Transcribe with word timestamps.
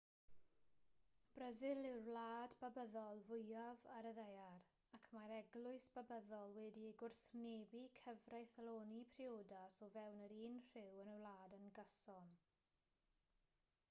brasil 1.33 1.81
yw'r 1.89 1.99
wlad 2.07 2.55
babyddol 2.63 3.21
fwyaf 3.27 3.83
ar 3.97 4.07
y 4.13 4.13
ddaear 4.19 4.65
ac 4.99 5.11
mae'r 5.17 5.33
eglwys 5.37 5.89
babyddol 5.99 6.57
wedi 6.57 6.87
gwrthwynebu 7.03 7.83
cyfreithloni 8.01 9.03
priodas 9.15 9.81
o 9.87 9.91
fewn 9.99 10.25
yr 10.29 10.35
un 10.41 10.57
rhyw 10.71 10.99
yn 11.07 11.15
y 11.17 11.21
wlad 11.21 11.57
yn 11.63 11.73
gyson 11.79 12.35